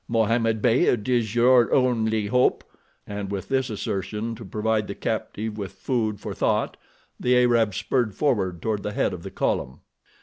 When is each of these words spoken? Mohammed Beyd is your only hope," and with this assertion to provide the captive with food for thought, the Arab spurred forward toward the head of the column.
Mohammed 0.07 0.63
Beyd 0.63 1.07
is 1.09 1.35
your 1.35 1.71
only 1.71 2.25
hope," 2.25 2.63
and 3.05 3.29
with 3.29 3.49
this 3.49 3.69
assertion 3.69 4.33
to 4.33 4.43
provide 4.43 4.87
the 4.87 4.95
captive 4.95 5.59
with 5.59 5.73
food 5.73 6.19
for 6.19 6.33
thought, 6.33 6.75
the 7.19 7.37
Arab 7.37 7.75
spurred 7.75 8.15
forward 8.15 8.63
toward 8.63 8.81
the 8.81 8.93
head 8.93 9.13
of 9.13 9.21
the 9.21 9.29
column. 9.29 9.81